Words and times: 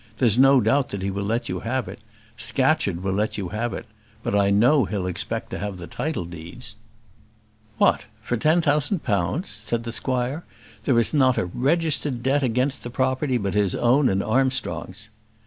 There 0.17 0.25
is 0.25 0.35
no 0.39 0.59
doubt 0.59 0.93
he'll 0.93 1.13
let 1.13 1.47
you 1.47 1.59
have 1.59 1.87
it. 1.87 1.99
Scatcherd 2.35 3.03
will 3.03 3.13
let 3.13 3.37
you 3.37 3.49
have 3.49 3.71
it; 3.71 3.85
but 4.23 4.33
I 4.35 4.49
know 4.49 4.85
he'll 4.85 5.05
expect 5.05 5.51
to 5.51 5.59
have 5.59 5.77
the 5.77 5.85
title 5.85 6.25
deeds." 6.25 6.73
"What! 7.77 8.07
for 8.19 8.35
ten 8.35 8.61
thousand 8.61 9.03
pounds?" 9.03 9.49
said 9.49 9.83
the 9.83 9.91
squire. 9.91 10.43
"There 10.85 10.97
is 10.97 11.13
not 11.13 11.37
a 11.37 11.45
registered 11.45 12.23
debt 12.23 12.41
against 12.41 12.81
the 12.81 12.89
property 12.89 13.37
but 13.37 13.53
his 13.53 13.75
own 13.75 14.09
and 14.09 14.23
Armstrong's." 14.23 15.09